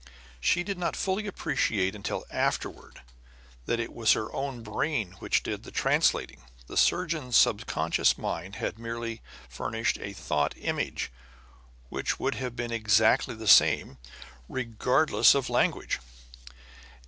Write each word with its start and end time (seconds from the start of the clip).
She 0.39 0.63
did 0.63 0.79
not 0.79 0.95
fully 0.95 1.27
appreciate 1.27 1.93
until 1.93 2.25
afterward 2.31 3.03
that 3.67 3.79
it 3.79 3.93
was 3.93 4.13
her 4.13 4.33
own 4.33 4.63
brain 4.63 5.11
which 5.19 5.43
did 5.43 5.61
the 5.61 5.69
translating; 5.69 6.41
the 6.65 6.75
surgeon's 6.75 7.37
subconscious 7.37 8.17
mind 8.17 8.55
had 8.55 8.79
merely 8.79 9.21
furnished 9.47 9.99
a 10.01 10.13
thought 10.13 10.55
image 10.57 11.11
which 11.89 12.19
would 12.19 12.33
have 12.33 12.55
been 12.55 12.71
exactly 12.71 13.35
the 13.35 13.47
same, 13.47 13.99
regardless 14.49 15.35
of 15.35 15.51
language. 15.51 15.99